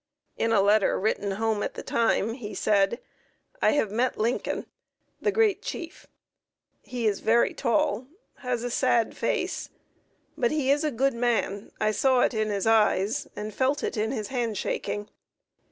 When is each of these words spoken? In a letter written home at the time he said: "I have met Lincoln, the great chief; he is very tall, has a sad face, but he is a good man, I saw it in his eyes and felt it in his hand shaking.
In 0.35 0.51
a 0.51 0.61
letter 0.63 0.99
written 0.99 1.33
home 1.33 1.61
at 1.61 1.75
the 1.75 1.83
time 1.83 2.33
he 2.33 2.55
said: 2.55 2.99
"I 3.61 3.73
have 3.73 3.91
met 3.91 4.17
Lincoln, 4.17 4.65
the 5.21 5.31
great 5.31 5.61
chief; 5.61 6.07
he 6.81 7.05
is 7.05 7.19
very 7.19 7.53
tall, 7.53 8.07
has 8.37 8.63
a 8.63 8.71
sad 8.71 9.15
face, 9.15 9.69
but 10.35 10.49
he 10.49 10.71
is 10.71 10.83
a 10.83 10.89
good 10.89 11.13
man, 11.13 11.71
I 11.79 11.91
saw 11.91 12.21
it 12.21 12.33
in 12.33 12.49
his 12.49 12.65
eyes 12.65 13.27
and 13.35 13.53
felt 13.53 13.83
it 13.83 13.95
in 13.95 14.09
his 14.11 14.29
hand 14.29 14.57
shaking. 14.57 15.07